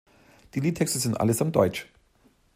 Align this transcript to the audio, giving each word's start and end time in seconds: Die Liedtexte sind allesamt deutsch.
Die 0.55 0.59
Liedtexte 0.61 0.97
sind 0.97 1.19
allesamt 1.21 1.55
deutsch. 1.55 1.85